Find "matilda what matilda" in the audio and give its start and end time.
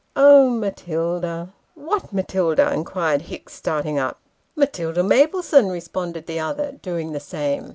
0.49-2.73